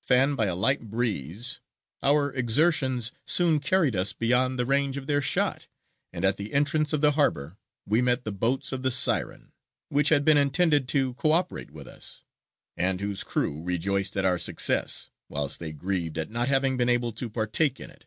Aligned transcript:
Fanned 0.00 0.36
by 0.36 0.46
a 0.46 0.54
light 0.54 0.90
breeze 0.90 1.58
our 2.04 2.32
exertions 2.34 3.10
soon 3.24 3.58
carried 3.58 3.96
us 3.96 4.12
beyond 4.12 4.56
the 4.56 4.64
range 4.64 4.96
of 4.96 5.08
their 5.08 5.20
shot, 5.20 5.66
and 6.12 6.24
at 6.24 6.36
the 6.36 6.52
entrance 6.54 6.92
of 6.92 7.00
the 7.00 7.10
harbour 7.10 7.58
we 7.84 8.00
met 8.00 8.22
the 8.22 8.30
boats 8.30 8.70
of 8.70 8.84
the 8.84 8.92
Siren, 8.92 9.50
which 9.88 10.10
had 10.10 10.24
been 10.24 10.36
intended 10.38 10.86
to 10.90 11.14
co 11.14 11.32
operate 11.32 11.72
with 11.72 11.88
us, 11.88 12.22
and 12.76 13.00
whose 13.00 13.24
crew 13.24 13.60
rejoiced 13.60 14.16
at 14.16 14.24
our 14.24 14.38
success, 14.38 15.10
whilst 15.28 15.58
they 15.58 15.72
grieved 15.72 16.16
at 16.16 16.30
not 16.30 16.46
having 16.46 16.76
been 16.76 16.88
able 16.88 17.10
to 17.10 17.28
partake 17.28 17.80
in 17.80 17.90
it.... 17.90 18.06